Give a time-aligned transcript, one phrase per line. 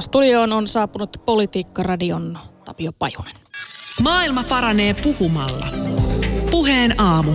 [0.00, 3.34] Studioon on saapunut Politiikka-radion Tapio Pajunen.
[4.02, 5.66] Maailma paranee puhumalla.
[6.50, 7.32] Puheen aamu.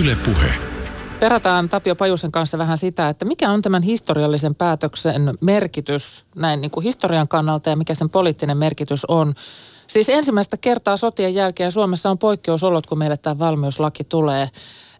[0.00, 0.52] Yle Puhe.
[1.20, 6.70] Perataan Tapio Pajusen kanssa vähän sitä, että mikä on tämän historiallisen päätöksen merkitys näin niin
[6.70, 9.34] kuin historian kannalta ja mikä sen poliittinen merkitys on.
[9.86, 14.48] Siis ensimmäistä kertaa sotien jälkeen Suomessa on poikkeusolot, kun meille tämä valmiuslaki tulee.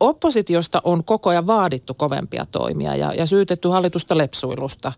[0.02, 4.92] Oppositiosta on koko ajan vaadittu kovempia toimia ja, ja syytetty hallitusta lepsuilusta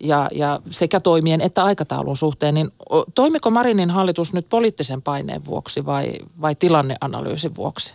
[0.00, 2.70] ja, ja sekä toimien että aikataulun suhteen, niin
[3.14, 7.94] toimiko Marinin hallitus nyt poliittisen paineen vuoksi vai, vai tilanneanalyysin vuoksi?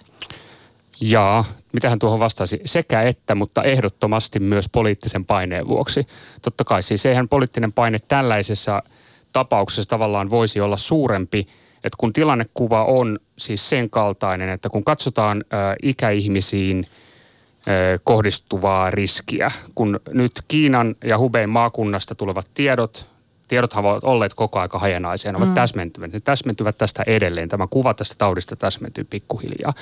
[1.01, 2.61] Jaa, mitähän tuohon vastasi?
[2.65, 6.07] Sekä että, mutta ehdottomasti myös poliittisen paineen vuoksi.
[6.41, 8.83] Totta kai siis eihän poliittinen paine tällaisessa
[9.33, 15.43] tapauksessa tavallaan voisi olla suurempi, että kun tilannekuva on siis sen kaltainen, että kun katsotaan
[15.81, 16.87] ikäihmisiin–
[18.03, 19.51] kohdistuvaa riskiä.
[19.75, 23.07] Kun nyt Kiinan ja Hubein maakunnasta tulevat tiedot,
[23.47, 25.55] tiedothan ovat olleet koko aika hajanaisia, ne ovat mm.
[25.55, 26.13] täsmentyvät.
[26.13, 27.49] Ne täsmentyvät tästä edelleen.
[27.49, 29.73] Tämä kuva tästä taudista täsmentyy pikkuhiljaa.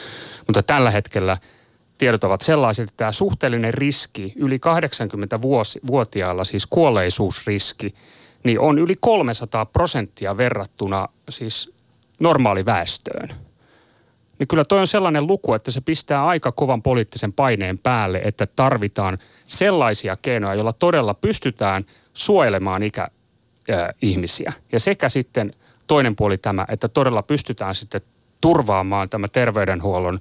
[0.48, 1.38] Mutta tällä hetkellä
[1.98, 7.96] tiedot ovat sellaiset, että tämä suhteellinen riski yli 80-vuotiailla, siis kuolleisuusriski,
[8.44, 11.74] niin on yli 300 prosenttia verrattuna siis
[12.20, 13.30] normaaliväestöön
[14.42, 18.48] niin kyllä toi on sellainen luku, että se pistää aika kovan poliittisen paineen päälle, että
[18.56, 19.18] tarvitaan
[19.48, 24.54] sellaisia keinoja, joilla todella pystytään suojelemaan ikäihmisiä.
[24.72, 25.54] Ja sekä sitten
[25.88, 28.02] toinen puoli tämä, että todella pystytään sitten
[28.42, 30.20] turvaamaan tämä terveydenhuollon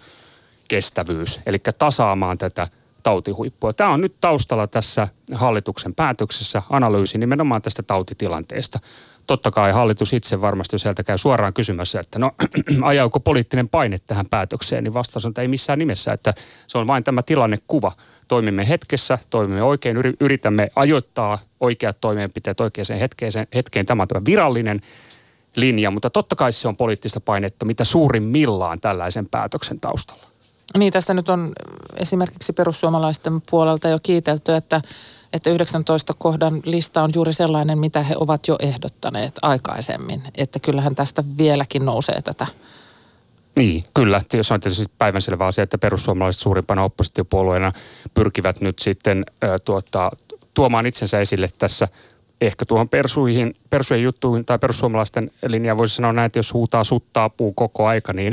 [0.68, 2.68] kestävyys, eli tasaamaan tätä
[3.02, 3.72] tautihuippua.
[3.72, 8.78] Tämä on nyt taustalla tässä hallituksen päätöksessä analyysi nimenomaan tästä tautitilanteesta
[9.30, 12.30] totta kai hallitus itse varmasti, sieltä käy suoraan kysymässä, että no
[12.82, 16.34] ajauko poliittinen paine tähän päätökseen, niin vastaus on, että ei missään nimessä, että
[16.66, 17.92] se on vain tämä tilannekuva.
[18.28, 23.86] Toimimme hetkessä, toimimme oikein, yritämme ajoittaa oikeat toimenpiteet oikeaan hetkeen, hetkeen.
[23.86, 24.80] Tämä on tämä virallinen
[25.56, 30.24] linja, mutta totta kai se on poliittista painetta mitä suurimmillaan tällaisen päätöksen taustalla.
[30.78, 31.52] Niin, tästä nyt on
[31.96, 34.80] esimerkiksi perussuomalaisten puolelta jo kiitelty, että
[35.32, 40.22] että 19 kohdan lista on juuri sellainen, mitä he ovat jo ehdottaneet aikaisemmin.
[40.34, 42.46] Että kyllähän tästä vieläkin nousee tätä.
[43.56, 44.22] Niin, kyllä.
[44.42, 47.72] Se on tietysti päivänselvä asia, että perussuomalaiset suurimpana oppositiopuolueena
[48.14, 50.10] pyrkivät nyt sitten äh, tuota,
[50.54, 51.88] tuomaan itsensä esille tässä
[52.40, 57.28] ehkä tuohon persuihin, persujen juttuihin tai perussuomalaisten linjaan voisi sanoa näin, että jos huutaa suttaa
[57.28, 58.32] puu koko aika, niin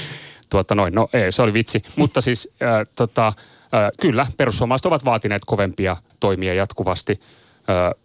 [0.50, 1.82] tuota noin, no ei, se oli vitsi.
[1.96, 3.32] Mutta siis äh, tota,
[4.00, 7.20] Kyllä, perussuomalaiset ovat vaatineet kovempia toimia jatkuvasti,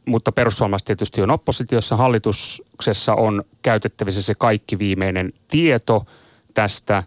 [0.05, 1.95] mutta perussuomalaiset tietysti on oppositiossa.
[1.95, 6.05] Hallituksessa on käytettävissä se kaikki viimeinen tieto
[6.53, 7.03] tästä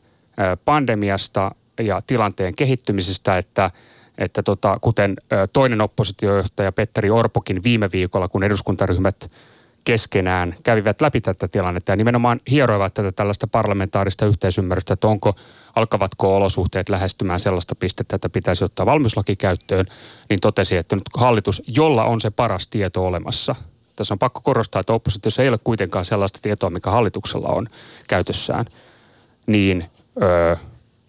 [0.64, 1.50] pandemiasta
[1.80, 3.70] ja tilanteen kehittymisestä, että
[4.18, 5.16] että tota, kuten
[5.52, 9.30] toinen oppositiojohtaja Petteri Orpokin viime viikolla, kun eduskuntaryhmät
[9.86, 15.34] keskenään kävivät läpi tätä tilannetta ja nimenomaan hieroivat tätä tällaista parlamentaarista yhteisymmärrystä, että onko,
[15.76, 19.86] alkavatko olosuhteet lähestymään sellaista pistettä, että pitäisi ottaa valmiuslaki käyttöön,
[20.30, 23.54] niin totesi, että nyt hallitus, jolla on se paras tieto olemassa,
[23.96, 27.66] tässä on pakko korostaa, että oppositiossa ei ole kuitenkaan sellaista tietoa, mikä hallituksella on
[28.08, 28.64] käytössään,
[29.46, 29.84] niin
[30.22, 30.56] öö,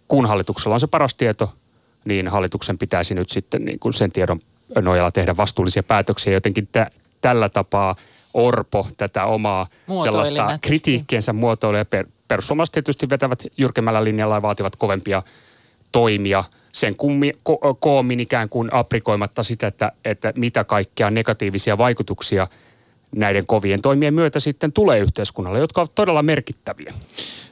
[0.08, 1.54] kun hallituksella on se paras tieto,
[2.06, 4.40] niin hallituksen pitäisi nyt sitten niin kuin sen tiedon
[4.82, 6.34] nojalla tehdä vastuullisia päätöksiä.
[6.34, 7.96] Jotenkin tä, tällä tapaa–
[8.38, 9.68] Orpo tätä omaa
[10.04, 11.84] sellaista kritiikkiensä muotoilee.
[11.84, 15.24] Per, perussuomalaiset tietysti vetävät jyrkemmällä linjalla ja vaativat kovempia
[15.92, 22.48] toimia sen kummi, ko, koomin ikään kuin aprikoimatta sitä, että, että mitä kaikkea negatiivisia vaikutuksia
[23.16, 26.94] näiden kovien toimien myötä sitten tulee yhteiskunnalle, jotka ovat todella merkittäviä.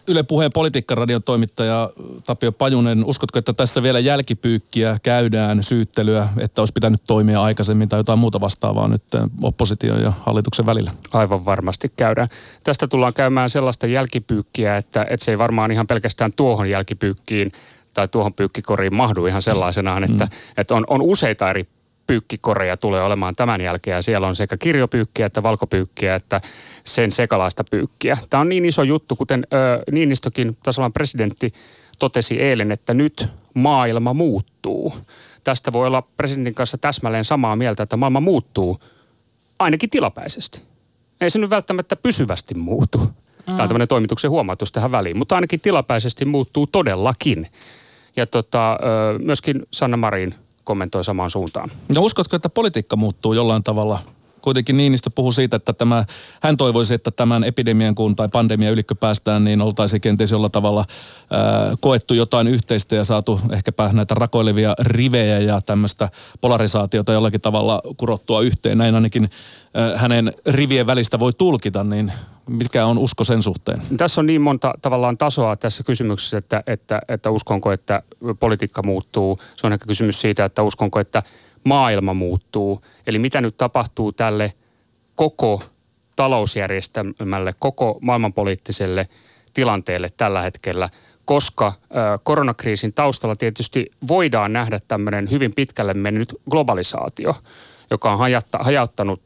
[0.08, 1.90] Yle Puheen politiikkaradion toimittaja
[2.26, 8.00] Tapio Pajunen, uskotko, että tässä vielä jälkipyykkiä käydään, syyttelyä, että olisi pitänyt toimia aikaisemmin tai
[8.00, 9.04] jotain muuta vastaavaa nyt
[9.42, 10.92] opposition ja hallituksen välillä?
[11.14, 12.28] Aivan varmasti käydään.
[12.64, 17.52] Tästä tullaan käymään sellaista jälkipyykkiä, että, että se ei varmaan ihan pelkästään tuohon jälkipyykkiin
[17.94, 20.32] tai tuohon pyykkikoriin mahdu ihan sellaisenaan, että, mm.
[20.58, 21.68] että on, on useita eri
[22.08, 24.04] pyykkikoreja tulee olemaan tämän jälkeen.
[24.04, 26.42] Siellä on sekä kirjopyykkiä että valkopyykkiä että
[26.84, 28.18] sen sekalaista pyykkiä.
[28.30, 31.54] Tämä on niin iso juttu, kuten ö, Niinistökin, tasavallan presidentti,
[32.00, 34.94] totesi eilen, että nyt maailma muuttuu.
[35.44, 38.80] Tästä voi olla presidentin kanssa täsmälleen samaa mieltä, että maailma muuttuu
[39.60, 40.62] ainakin tilapäisesti.
[41.22, 42.98] Ei se nyt välttämättä pysyvästi muutu.
[42.98, 43.14] Mm.
[43.46, 47.48] Tämä on tämmöinen toimituksen huomautus tähän väliin, mutta ainakin tilapäisesti muuttuu todellakin.
[48.16, 48.80] Ja tota,
[49.20, 50.36] myöskin Sanna Marin
[50.66, 51.70] kommentoi samaan suuntaan.
[51.96, 54.00] No uskotko, että politiikka muuttuu jollain tavalla
[54.46, 56.06] kuitenkin Niinistö puhuu siitä, että tämä,
[56.42, 60.86] hän toivoisi, että tämän epidemian kun tai pandemian ylikkö päästään, niin oltaisiin kenties jollain tavalla
[61.32, 66.10] ää, koettu jotain yhteistä ja saatu ehkäpä näitä rakoilevia rivejä ja tämmöistä
[66.42, 68.78] polarisaatiota jollakin tavalla kurottua yhteen.
[68.78, 69.30] Näin ainakin
[69.74, 72.12] ää, hänen rivien välistä voi tulkita, niin
[72.50, 73.82] mikä on usko sen suhteen?
[73.98, 78.02] Tässä on niin monta tavallaan tasoa tässä kysymyksessä, että, että, että uskonko, että
[78.40, 79.40] politiikka muuttuu.
[79.56, 81.22] Se on ehkä kysymys siitä, että uskonko, että
[81.66, 82.82] maailma muuttuu.
[83.08, 84.54] Eli mitä nyt tapahtuu tälle
[85.16, 85.64] koko
[86.16, 89.10] talousjärjestelmälle, koko maailmanpoliittiselle
[89.54, 90.90] tilanteelle tällä hetkellä,
[91.26, 91.74] koska
[92.24, 97.36] koronakriisin taustalla tietysti voidaan nähdä tämmöinen hyvin pitkälle mennyt globalisaatio,
[97.92, 98.20] joka on
[98.60, 99.22] hajauttanut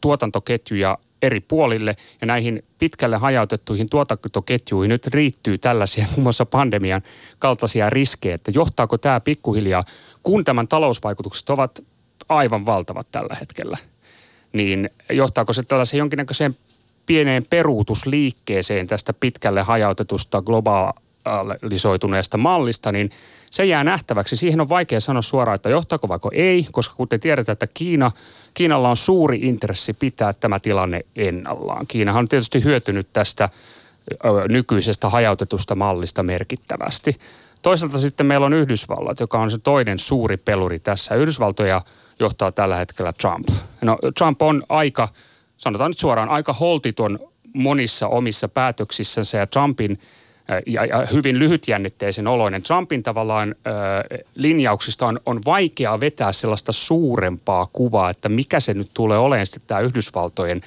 [0.00, 7.02] tuotantoketjuja eri puolille ja näihin pitkälle hajautettuihin tuotantoketjuihin nyt riittyy tällaisia muun muassa pandemian
[7.38, 9.84] kaltaisia riskejä, että johtaako tämä pikkuhiljaa,
[10.22, 11.80] kun tämän talousvaikutukset ovat
[12.28, 13.78] aivan valtavat tällä hetkellä,
[14.52, 16.56] niin johtaako se tällaiseen jonkinnäköiseen
[17.06, 23.10] pieneen peruutusliikkeeseen tästä pitkälle hajautetusta globaalisoituneesta mallista, niin
[23.50, 24.36] se jää nähtäväksi.
[24.36, 28.10] Siihen on vaikea sanoa suoraan, että johtaako vaikka ei, koska kuten tiedetään, että Kiina,
[28.54, 31.86] Kiinalla on suuri intressi pitää tämä tilanne ennallaan.
[31.86, 33.48] Kiinahan on tietysti hyötynyt tästä
[34.48, 37.16] nykyisestä hajautetusta mallista merkittävästi.
[37.62, 41.14] Toisaalta sitten meillä on Yhdysvallat, joka on se toinen suuri peluri tässä.
[41.14, 41.80] Yhdysvaltoja
[42.18, 43.48] johtaa tällä hetkellä Trump.
[43.82, 45.08] No, Trump on aika,
[45.56, 47.18] sanotaan nyt suoraan, aika holtiton
[47.52, 49.98] monissa omissa päätöksissänsä ja Trumpin–
[50.66, 52.62] ja, ja hyvin lyhytjännitteisen oloinen.
[52.62, 58.90] Trumpin tavallaan ö, linjauksista on, on vaikea vetää sellaista suurempaa kuvaa, että mikä se nyt
[58.94, 60.60] tulee olemaan sitten tämä Yhdysvaltojen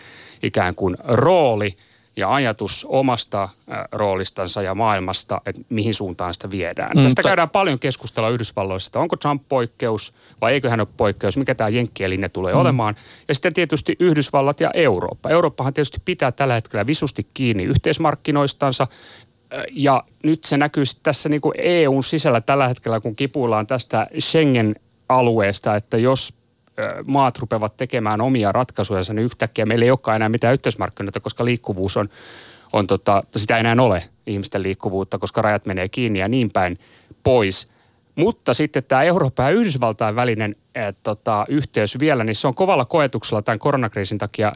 [0.43, 1.71] ikään kuin rooli
[2.15, 3.49] ja ajatus omasta ä,
[3.91, 6.91] roolistansa ja maailmasta, että mihin suuntaan sitä viedään.
[6.97, 10.87] Mm, Tästä ta- käydään paljon keskustelua Yhdysvalloissa, että onko Trump poikkeus vai eikö hän ole
[10.97, 12.59] poikkeus, mikä tämä jenkkien linja tulee mm.
[12.59, 12.95] olemaan.
[13.27, 15.29] Ja sitten tietysti Yhdysvallat ja Eurooppa.
[15.29, 18.87] Eurooppahan tietysti pitää tällä hetkellä visusti kiinni yhteismarkkinoistansa
[19.71, 25.75] ja nyt se näkyy tässä niin kuin EUn sisällä tällä hetkellä, kun kipuillaan tästä Schengen-alueesta,
[25.75, 26.33] että jos
[27.07, 31.97] maat rupeavat tekemään omia ratkaisuja, niin yhtäkkiä meillä ei olekaan enää mitään yhteismarkkinoita, koska liikkuvuus
[31.97, 32.09] on,
[32.73, 36.79] on tota, sitä ei enää ole ihmisten liikkuvuutta, koska rajat menee kiinni ja niin päin
[37.23, 37.69] pois.
[38.15, 42.85] Mutta sitten tämä Euroopan ja Yhdysvaltain välinen äh, tota, yhteys vielä, niin se on kovalla
[42.85, 44.51] koetuksella tämän koronakriisin takia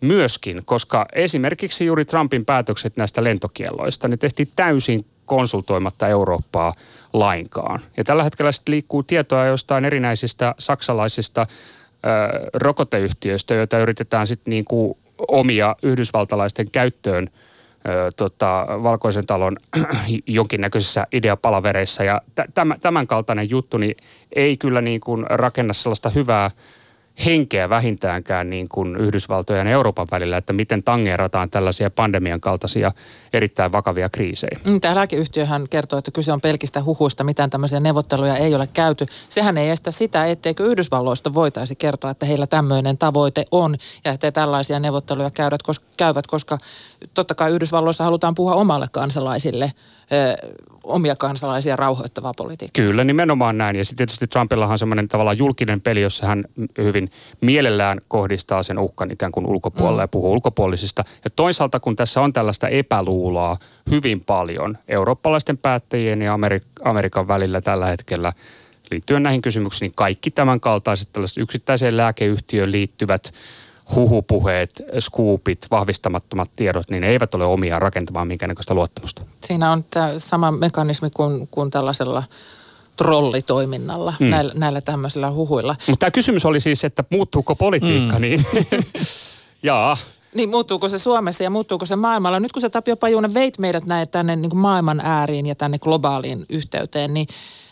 [0.00, 6.72] myöskin, koska esimerkiksi juuri Trumpin päätökset näistä lentokielloista, ne tehtiin täysin konsultoimatta Eurooppaa
[7.12, 7.80] lainkaan.
[7.96, 11.46] Ja tällä hetkellä sitten liikkuu tietoa jostain erinäisistä saksalaisista ö,
[12.54, 14.98] rokoteyhtiöistä, joita yritetään sitten niin kuin
[15.28, 17.30] omia yhdysvaltalaisten käyttöön
[17.88, 19.56] ö, tota, valkoisen talon
[20.26, 22.04] jonkinnäköisissä ideapalavereissa.
[22.04, 23.96] Ja t- tämän kaltainen juttu niin
[24.36, 26.50] ei kyllä niin kuin rakenna sellaista hyvää–
[27.24, 32.92] henkeä vähintäänkään niin kuin Yhdysvaltojen ja Euroopan välillä, että miten tangeerataan tällaisia pandemian kaltaisia
[33.32, 34.60] erittäin vakavia kriisejä.
[34.64, 39.06] Mm, tämä lääkeyhtiöhän kertoo, että kyse on pelkistä huhuista, mitään tämmöisiä neuvotteluja ei ole käyty.
[39.28, 43.74] Sehän ei estä sitä, etteikö Yhdysvalloista voitaisi kertoa, että heillä tämmöinen tavoite on
[44.04, 45.30] ja että tällaisia neuvotteluja
[45.62, 46.58] koska, käyvät, koska
[47.14, 49.72] totta kai Yhdysvalloissa halutaan puhua omalle kansalaisille
[50.84, 52.84] omia kansalaisia rauhoittavaa politiikkaa.
[52.84, 53.76] Kyllä, nimenomaan näin.
[53.76, 56.44] Ja sitten tietysti Trumpillahan on semmoinen tavallaan julkinen peli, jossa hän
[56.78, 57.10] hyvin
[57.40, 60.04] mielellään kohdistaa sen uhkan ikään kuin ulkopuolelle mm.
[60.04, 61.04] ja puhuu ulkopuolisista.
[61.24, 63.56] Ja toisaalta kun tässä on tällaista epäluuloa
[63.90, 68.32] hyvin paljon eurooppalaisten päättäjien ja Amerik- Amerikan välillä tällä hetkellä
[68.90, 73.32] liittyen näihin kysymyksiin, niin kaikki tämän kaltaiset tällaiset yksittäiseen lääkeyhtiöön liittyvät
[73.94, 79.22] huhupuheet, skuupit, vahvistamattomat tiedot, niin ne eivät ole omia rakentamaan minkäännäköistä luottamusta.
[79.44, 82.22] Siinä on tämä sama mekanismi kuin, kuin tällaisella
[82.96, 84.26] trollitoiminnalla, mm.
[84.26, 85.76] näillä, näillä tämmöisillä huhuilla.
[85.86, 88.20] Mutta tämä kysymys oli siis, että muuttuuko politiikka, mm.
[88.20, 88.46] niin
[89.62, 89.96] jaa.
[90.34, 92.40] Niin, muuttuuko se Suomessa ja muuttuuko se maailmalla?
[92.40, 95.78] Nyt kun se Tapio Pajunen veit meidät näin tänne niin kuin maailman ääriin ja tänne
[95.78, 97.26] globaaliin yhteyteen, niin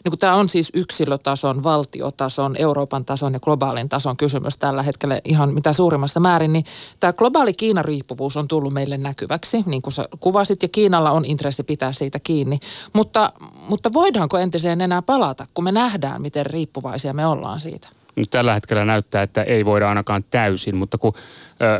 [0.06, 5.20] niin kun tämä on siis yksilötason, valtiotason, Euroopan tason ja globaalin tason kysymys tällä hetkellä
[5.24, 6.64] ihan mitä suurimmassa määrin, niin
[7.00, 11.62] tämä globaali Kiina-riippuvuus on tullut meille näkyväksi, niin kuin sä kuvasit, ja Kiinalla on intressi
[11.62, 12.58] pitää siitä kiinni.
[12.92, 13.32] Mutta,
[13.68, 17.88] mutta voidaanko entiseen enää palata, kun me nähdään, miten riippuvaisia me ollaan siitä?
[18.16, 21.12] Nyt tällä hetkellä näyttää, että ei voida ainakaan täysin, mutta kun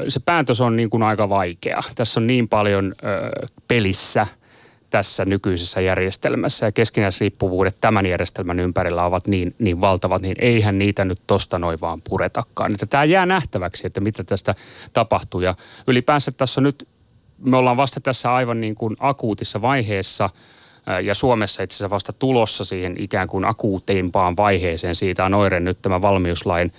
[0.09, 1.83] se päätös on niin kuin aika vaikea.
[1.95, 2.95] Tässä on niin paljon
[3.69, 4.26] pelissä–
[4.90, 11.05] tässä nykyisessä järjestelmässä ja keskinäisriippuvuudet tämän järjestelmän ympärillä ovat niin, niin valtavat, niin eihän niitä
[11.05, 12.73] nyt tosta noin vaan puretakaan.
[12.73, 14.55] Että tämä jää nähtäväksi, että mitä tästä
[14.93, 15.55] tapahtuu ja
[15.87, 16.88] ylipäänsä tässä nyt,
[17.38, 20.31] me ollaan vasta tässä aivan niin kuin akuutissa vaiheessa
[21.02, 24.95] ja Suomessa itse asiassa vasta tulossa siihen ikään kuin akuuteimpaan vaiheeseen.
[24.95, 26.73] Siitä on oire nyt tämä valmiuslain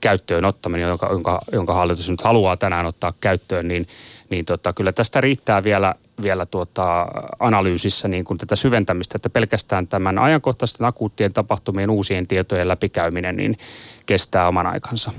[0.00, 3.86] käyttöön ottaminen, jonka, jonka, jonka hallitus nyt haluaa tänään ottaa käyttöön, niin,
[4.30, 7.06] niin tota, kyllä tästä riittää vielä, vielä tuota
[7.38, 13.56] analyysissä niin kuin tätä syventämistä, että pelkästään tämän ajankohtaisten akuuttien tapahtumien uusien tietojen läpikäyminen niin
[14.06, 15.12] kestää oman aikansa.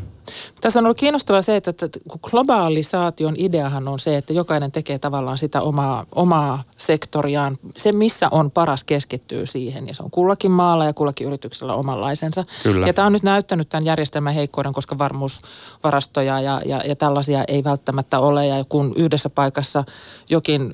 [0.61, 1.73] Tässä on ollut kiinnostavaa se, että
[2.21, 7.55] globalisaation ideahan on se, että jokainen tekee tavallaan sitä omaa, omaa sektoriaan.
[7.77, 9.87] Se, missä on paras, keskittyy siihen.
[9.87, 12.45] Ja se on kullakin maalla ja kullakin yrityksellä omanlaisensa.
[12.63, 12.87] Kyllä.
[12.87, 17.63] Ja tämä on nyt näyttänyt tämän järjestelmän heikkouden, koska varmuusvarastoja ja, ja, ja tällaisia ei
[17.63, 18.47] välttämättä ole.
[18.47, 19.83] Ja kun yhdessä paikassa
[20.29, 20.73] jokin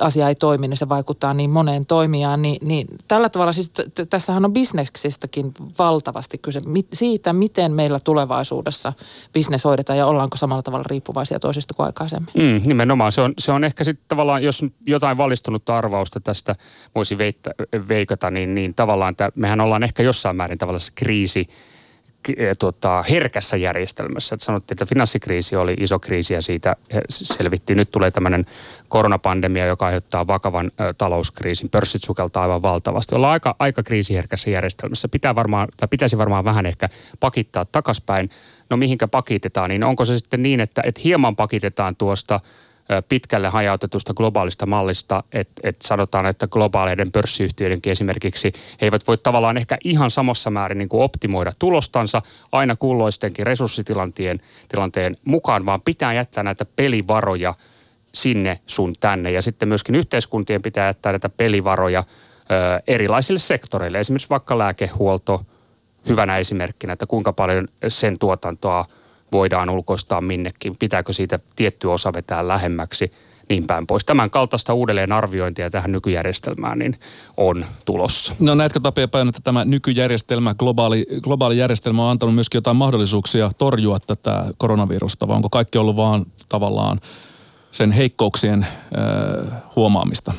[0.00, 2.42] asia ei toimi, niin se vaikuttaa niin moneen toimijaan.
[2.42, 6.60] Niin, niin tällä tavalla siis t- tässähän on bisneksistäkin valtavasti kyse
[6.92, 8.92] siitä, miten meillä tulevaisuudessa
[9.32, 12.32] bisnes hoidetaan ja ollaanko samalla tavalla riippuvaisia toisista kuin aikaisemmin.
[12.34, 13.12] Mm, nimenomaan.
[13.12, 16.56] Se on, se on ehkä sitten tavallaan, jos jotain valistunutta arvausta tästä
[16.94, 17.18] voisi
[17.88, 21.46] veikata, niin, niin tavallaan että mehän ollaan ehkä jossain määrin tavallaan kriisi,
[22.58, 24.34] tota, herkässä järjestelmässä.
[24.34, 26.76] Että sanottiin, että finanssikriisi oli iso kriisi ja siitä
[27.08, 27.76] selvittiin.
[27.76, 28.46] Nyt tulee tämmöinen
[28.88, 31.70] koronapandemia, joka aiheuttaa vakavan ö, talouskriisin.
[31.70, 33.14] Pörssit sukeltaa aivan valtavasti.
[33.14, 35.08] Ollaan aika, aika kriisiherkässä järjestelmässä.
[35.08, 36.88] Pitää varmaan, tai pitäisi varmaan vähän ehkä
[37.20, 38.30] pakittaa takaspäin.
[38.70, 42.40] No mihinkä pakitetaan, niin onko se sitten niin, että, että hieman pakitetaan tuosta
[43.08, 49.56] pitkälle hajautetusta globaalista mallista, että et sanotaan, että globaaleiden pörssiyhtiöidenkin esimerkiksi he eivät voi tavallaan
[49.56, 52.22] ehkä ihan samassa määrin niin kuin optimoida tulostansa
[52.52, 57.54] aina kulloistenkin resurssitilanteen tilanteen mukaan, vaan pitää jättää näitä pelivaroja–
[58.14, 59.30] sinne sun tänne.
[59.30, 64.00] Ja sitten myöskin yhteiskuntien pitää jättää näitä pelivaroja ö, erilaisille sektoreille.
[64.00, 65.40] Esimerkiksi vaikka lääkehuolto
[66.08, 68.86] hyvänä esimerkkinä, että kuinka paljon sen tuotantoa
[69.34, 70.76] voidaan ulkoistaa minnekin.
[70.78, 73.12] Pitääkö siitä tietty osa vetää lähemmäksi
[73.48, 74.04] niin päin pois.
[74.04, 76.96] Tämän kaltaista uudelleenarviointia tähän nykyjärjestelmään niin
[77.36, 78.34] on tulossa.
[78.40, 83.50] No näetkö Tapia päin, että tämä nykyjärjestelmä, globaali, globaali järjestelmä on antanut myöskin jotain mahdollisuuksia
[83.58, 87.00] torjua tätä koronavirusta, vai onko kaikki ollut vaan tavallaan
[87.70, 90.32] sen heikkouksien ö, huomaamista?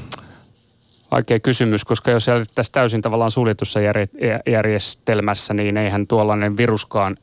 [1.12, 3.80] Vaikea kysymys, koska jos tässä täysin tavallaan suljetussa
[4.48, 7.18] järjestelmässä, niin eihän tuollainen viruskaan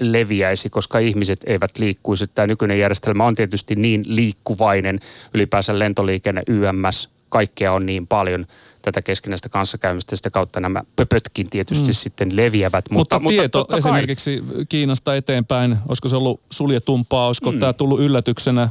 [0.00, 2.26] leviäisi, koska ihmiset eivät liikkuisi.
[2.26, 4.98] Tämä nykyinen järjestelmä on tietysti niin liikkuvainen,
[5.34, 8.46] ylipäänsä lentoliikenne, YMS, kaikkea on niin paljon
[8.82, 11.94] tätä keskinäistä kanssakäymistä, sitä kautta nämä pöpötkin tietysti mm.
[11.94, 12.84] sitten leviävät.
[12.90, 17.58] Mutta, mutta tieto mutta esimerkiksi Kiinasta eteenpäin, olisiko se ollut suljetumpaa, olisiko mm.
[17.58, 18.68] tämä tullut yllätyksenä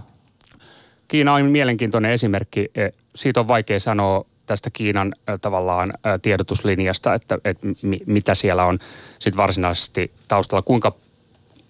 [1.07, 2.71] Kiina on mielenkiintoinen esimerkki.
[2.75, 7.67] E, siitä on vaikea sanoa tästä Kiinan tavallaan tiedotuslinjasta, että, että
[8.05, 8.79] mitä siellä on
[9.19, 10.95] sitten varsinaisesti taustalla, kuinka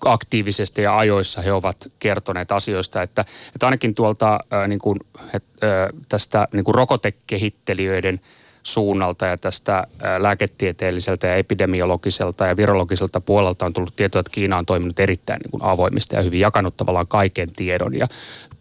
[0.06, 5.00] aktiivisesti ja ajoissa he ovat kertoneet asioista, että, että ainakin tuolta niin kuin,
[5.34, 8.20] että, tästä niin kuin rokotekehittelijöiden
[8.64, 14.66] suunnalta ja tästä lääketieteelliseltä ja epidemiologiselta ja virologiselta puolelta on tullut tietoa, että Kiina on
[14.66, 17.94] toiminut erittäin niin kuin avoimesti ja hyvin jakanut tavallaan kaiken tiedon.
[17.94, 18.08] Ja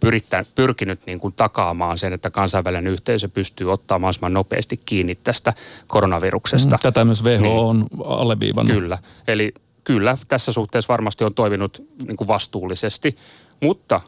[0.05, 5.53] pyrittä, pyrkinyt niin kuin takaamaan sen, että kansainvälinen yhteisö pystyy ottamaan mahdollisimman nopeasti kiinni tästä
[5.87, 6.77] koronaviruksesta.
[6.77, 8.77] Mm, tätä myös WHO niin, on alleviivannut.
[8.77, 13.17] Kyllä, eli kyllä tässä suhteessa varmasti on toiminut niin kuin vastuullisesti,
[13.61, 14.01] mutta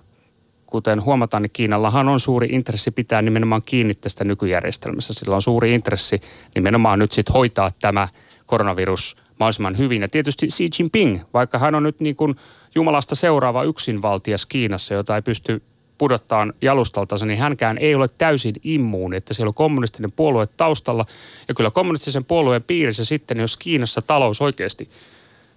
[0.67, 5.15] kuten huomataan, niin Kiinallahan on suuri intressi pitää nimenomaan kiinni tästä nykyjärjestelmässä.
[5.15, 6.21] Sillä on suuri intressi
[6.55, 8.09] nimenomaan nyt sitten hoitaa tämä
[8.47, 10.03] koronavirus mahdollisimman hyvin.
[10.03, 12.37] Ja tietysti Xi Jinping, vaikka hän on nyt niin kuin
[12.75, 15.63] Jumalasta seuraava yksinvaltias Kiinassa, jota ei pysty
[15.99, 21.07] pudottaa jalustaltansa, niin hänkään ei ole täysin immuuni, että siellä on kommunistinen puolue taustalla.
[21.49, 24.89] Ja kyllä kommunistisen puolueen piirissä sitten, jos Kiinassa talous oikeasti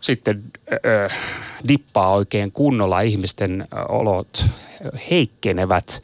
[0.02, 1.18] sitten äh,
[1.68, 4.46] dippaa oikein kunnolla, ihmisten olot
[5.12, 6.04] heikkenevät,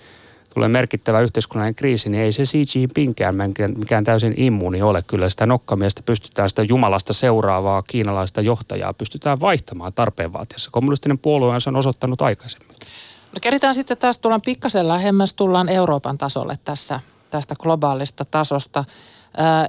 [0.54, 3.36] tulee merkittävä yhteiskunnallinen kriisi, niin ei se Xi Jinpingkään
[3.78, 5.04] mikään täysin immuuni ole.
[5.08, 10.72] Kyllä sitä nokkamiestä pystytään, sitä Jumalasta seuraavaa kiinalaista johtajaa pystytään vaihtamaan tarpeen vaatiessa.
[10.72, 12.76] Kommunistinen puolue on osoittanut aikaisemmin.
[13.36, 17.00] No keritään sitten taas, tullaan pikkasen lähemmäs, tullaan Euroopan tasolle tässä,
[17.30, 18.84] tästä globaalista tasosta.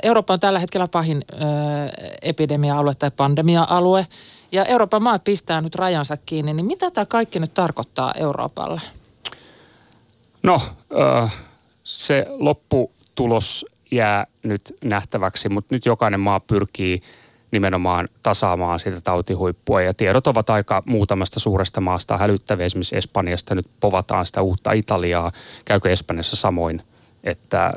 [0.03, 1.25] Eurooppa on tällä hetkellä pahin
[2.23, 4.07] epidemia-alue tai pandemia-alue.
[4.53, 8.81] Ja Euroopan maat pistää nyt rajansa kiinni, niin mitä tämä kaikki nyt tarkoittaa Euroopalle?
[10.43, 10.61] No,
[11.85, 17.03] se lopputulos jää nyt nähtäväksi, mutta nyt jokainen maa pyrkii
[17.51, 19.83] nimenomaan tasaamaan sitä tautihuippua.
[19.83, 22.67] Ja tiedot ovat aika muutamasta suuresta maasta hälyttäviä.
[22.67, 25.33] Esimerkiksi Espanjasta nyt povataan sitä uutta Italiaa.
[25.65, 26.83] Käykö Espanjassa samoin,
[27.25, 27.73] että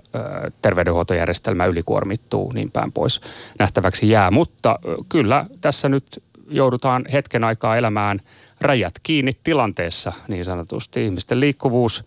[0.62, 3.22] terveydenhuoltojärjestelmä ylikuormittuu niin päin pois
[3.60, 4.32] nähtäväksi jää.
[4.32, 8.22] Mutta kyllä tässä nyt joudutaan hetken aikaa elämään
[8.62, 11.06] rajat kiinni tilanteessa niin sanotusti.
[11.06, 12.06] Ihmisten liikkuvuus,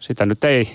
[0.00, 0.68] sitä nyt ei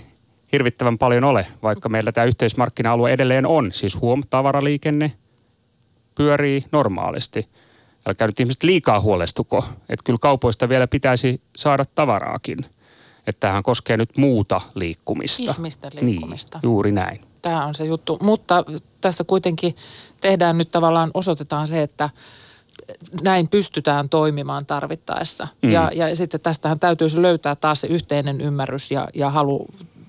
[0.51, 3.71] hirvittävän paljon ole, vaikka meillä tämä yhteismarkkina-alue edelleen on.
[3.73, 5.11] Siis huom, tavaraliikenne–
[6.15, 7.47] pyörii normaalisti.
[8.07, 12.65] älkää nyt ihmiset liikaa huolestuko, että kyllä kaupoista vielä pitäisi saada tavaraakin.
[13.27, 15.43] Että tämähän koskee nyt muuta liikkumista.
[15.43, 16.57] Ihmisten liikkumista.
[16.57, 17.21] Niin, juuri näin.
[17.41, 18.17] Tämä on se juttu.
[18.21, 18.63] Mutta
[19.01, 19.75] tässä kuitenkin
[20.21, 22.09] tehdään nyt tavallaan, osoitetaan se, että
[23.21, 25.47] näin pystytään toimimaan tarvittaessa.
[25.61, 25.69] Mm.
[25.69, 29.67] Ja, ja sitten tästähän täytyisi löytää taas se yhteinen ymmärrys ja, ja halu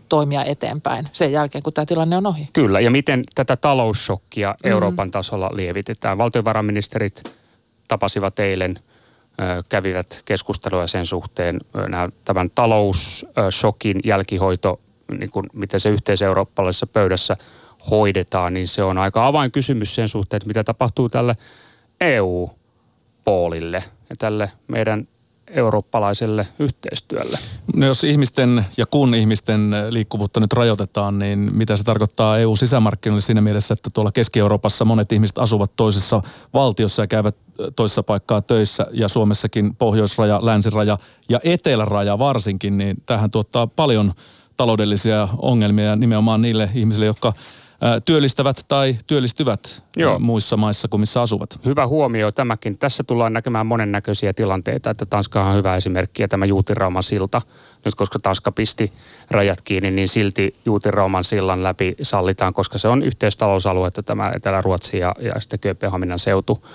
[0.08, 2.48] toimia eteenpäin sen jälkeen, kun tämä tilanne on ohi.
[2.52, 4.70] Kyllä, ja miten tätä talousshokkia mm.
[4.70, 6.18] Euroopan tasolla lievitetään.
[6.18, 7.22] Valtiovarainministerit
[7.88, 8.78] tapasivat eilen,
[9.68, 14.80] kävivät keskustelua sen suhteen, nämä, tämän talousshokin jälkihoito,
[15.18, 17.36] niin kuin miten se yhteiseurooppalaisessa pöydässä
[17.90, 21.36] hoidetaan, niin se on aika avainkysymys sen suhteen, että mitä tapahtuu tälle
[22.00, 25.08] EU-poolille ja tälle meidän
[25.50, 27.38] eurooppalaiselle yhteistyölle.
[27.76, 33.40] No jos ihmisten ja kun ihmisten liikkuvuutta nyt rajoitetaan, niin mitä se tarkoittaa EU-sisämarkkinoille siinä
[33.40, 36.22] mielessä, että tuolla Keski-Euroopassa monet ihmiset asuvat toisessa
[36.54, 37.36] valtiossa ja käyvät
[37.76, 40.98] toisessa paikkaa töissä ja Suomessakin pohjoisraja, länsiraja
[41.28, 44.12] ja eteläraja varsinkin, niin tähän tuottaa paljon
[44.56, 47.32] taloudellisia ongelmia nimenomaan niille ihmisille, jotka
[48.04, 50.18] työllistävät tai työllistyvät Joo.
[50.18, 51.60] muissa maissa kuin missä asuvat.
[51.64, 52.78] Hyvä huomio tämäkin.
[52.78, 57.42] Tässä tullaan näkemään monennäköisiä tilanteita, että Tanska on hyvä esimerkki ja tämä Juutirauman silta.
[57.84, 58.92] Nyt koska Tanska pisti
[59.30, 65.14] rajat kiinni, niin silti Juutirauman sillan läpi sallitaan, koska se on yhteistalousaluetta tämä Etelä-Ruotsi ja,
[65.20, 66.66] ja sitten Kööpenhaminan seutu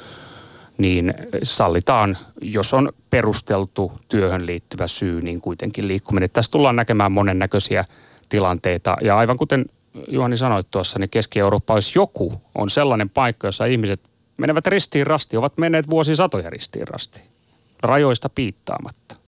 [0.77, 6.29] niin sallitaan, jos on perusteltu työhön liittyvä syy, niin kuitenkin liikkuminen.
[6.29, 7.85] Tässä tullaan näkemään monennäköisiä
[8.29, 8.95] tilanteita.
[9.01, 9.65] Ja aivan kuten
[10.07, 14.01] Juhani sanoit tuossa, niin Keski-Eurooppa olisi joku, on sellainen paikka, jossa ihmiset
[14.37, 17.25] menevät ristiin rastiin, ovat menneet vuosisatoja ristiin rastiin.
[17.83, 19.15] Rajoista piittaamatta.